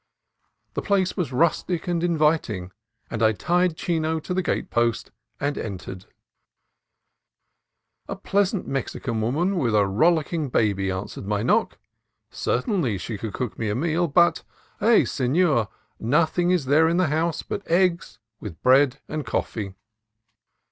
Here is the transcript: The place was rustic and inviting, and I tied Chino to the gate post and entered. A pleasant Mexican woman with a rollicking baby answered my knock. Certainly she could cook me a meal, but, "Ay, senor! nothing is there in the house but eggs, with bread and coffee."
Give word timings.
The 0.73 0.81
place 0.81 1.15
was 1.15 1.31
rustic 1.31 1.87
and 1.87 2.03
inviting, 2.03 2.71
and 3.11 3.21
I 3.21 3.33
tied 3.33 3.77
Chino 3.77 4.19
to 4.21 4.33
the 4.33 4.41
gate 4.41 4.71
post 4.71 5.11
and 5.39 5.55
entered. 5.59 6.07
A 8.07 8.15
pleasant 8.15 8.67
Mexican 8.67 9.21
woman 9.21 9.59
with 9.59 9.75
a 9.75 9.85
rollicking 9.85 10.49
baby 10.49 10.89
answered 10.89 11.27
my 11.27 11.43
knock. 11.43 11.77
Certainly 12.31 12.97
she 12.97 13.15
could 13.19 13.33
cook 13.33 13.59
me 13.59 13.69
a 13.69 13.75
meal, 13.75 14.07
but, 14.07 14.41
"Ay, 14.81 15.03
senor! 15.03 15.67
nothing 15.99 16.49
is 16.49 16.65
there 16.65 16.89
in 16.89 16.97
the 16.97 17.05
house 17.09 17.43
but 17.43 17.61
eggs, 17.69 18.17
with 18.39 18.59
bread 18.63 18.97
and 19.07 19.23
coffee." 19.23 19.75